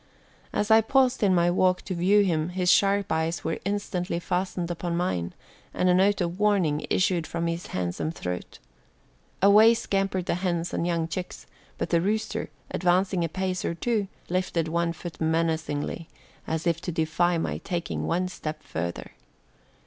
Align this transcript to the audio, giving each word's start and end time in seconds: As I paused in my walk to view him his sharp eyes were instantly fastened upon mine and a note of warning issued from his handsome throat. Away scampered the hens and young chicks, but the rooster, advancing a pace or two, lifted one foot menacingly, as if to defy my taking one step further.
As 0.51 0.71
I 0.71 0.81
paused 0.81 1.21
in 1.21 1.35
my 1.35 1.51
walk 1.51 1.83
to 1.83 1.93
view 1.93 2.23
him 2.23 2.49
his 2.49 2.71
sharp 2.71 3.11
eyes 3.11 3.43
were 3.43 3.59
instantly 3.65 4.17
fastened 4.19 4.71
upon 4.71 4.97
mine 4.97 5.35
and 5.75 5.89
a 5.89 5.93
note 5.93 6.21
of 6.21 6.39
warning 6.39 6.87
issued 6.89 7.27
from 7.27 7.45
his 7.45 7.67
handsome 7.67 8.09
throat. 8.09 8.57
Away 9.43 9.75
scampered 9.75 10.25
the 10.25 10.33
hens 10.33 10.73
and 10.73 10.87
young 10.87 11.07
chicks, 11.07 11.45
but 11.77 11.91
the 11.91 12.01
rooster, 12.01 12.49
advancing 12.71 13.23
a 13.23 13.29
pace 13.29 13.63
or 13.63 13.75
two, 13.75 14.07
lifted 14.27 14.67
one 14.67 14.91
foot 14.91 15.21
menacingly, 15.21 16.09
as 16.47 16.65
if 16.65 16.81
to 16.81 16.91
defy 16.91 17.37
my 17.37 17.59
taking 17.59 18.07
one 18.07 18.27
step 18.27 18.63
further. 18.63 19.11